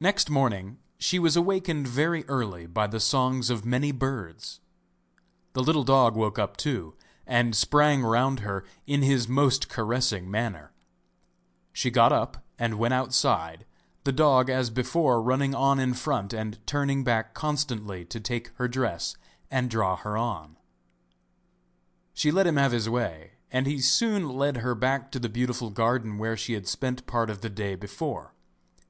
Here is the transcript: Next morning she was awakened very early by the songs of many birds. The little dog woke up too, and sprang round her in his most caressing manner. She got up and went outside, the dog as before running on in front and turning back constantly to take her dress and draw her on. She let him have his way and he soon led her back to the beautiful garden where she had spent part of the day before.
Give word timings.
Next 0.00 0.30
morning 0.30 0.78
she 0.96 1.18
was 1.18 1.36
awakened 1.36 1.86
very 1.86 2.24
early 2.24 2.64
by 2.66 2.86
the 2.86 2.98
songs 2.98 3.50
of 3.50 3.66
many 3.66 3.92
birds. 3.92 4.60
The 5.52 5.62
little 5.62 5.84
dog 5.84 6.16
woke 6.16 6.38
up 6.38 6.56
too, 6.56 6.96
and 7.26 7.54
sprang 7.54 8.02
round 8.02 8.40
her 8.40 8.64
in 8.86 9.02
his 9.02 9.28
most 9.28 9.68
caressing 9.68 10.30
manner. 10.30 10.72
She 11.74 11.90
got 11.90 12.12
up 12.12 12.46
and 12.58 12.78
went 12.78 12.94
outside, 12.94 13.66
the 14.04 14.10
dog 14.10 14.48
as 14.48 14.70
before 14.70 15.20
running 15.20 15.54
on 15.54 15.78
in 15.78 15.92
front 15.92 16.32
and 16.32 16.58
turning 16.66 17.04
back 17.04 17.34
constantly 17.34 18.06
to 18.06 18.18
take 18.18 18.52
her 18.56 18.68
dress 18.68 19.18
and 19.50 19.68
draw 19.68 19.96
her 19.96 20.16
on. 20.16 20.56
She 22.14 22.30
let 22.30 22.46
him 22.46 22.56
have 22.56 22.72
his 22.72 22.88
way 22.88 23.32
and 23.52 23.66
he 23.66 23.82
soon 23.82 24.30
led 24.30 24.56
her 24.56 24.74
back 24.74 25.12
to 25.12 25.18
the 25.18 25.28
beautiful 25.28 25.68
garden 25.68 26.16
where 26.16 26.38
she 26.38 26.54
had 26.54 26.66
spent 26.66 27.06
part 27.06 27.28
of 27.28 27.42
the 27.42 27.50
day 27.50 27.74
before. 27.74 28.32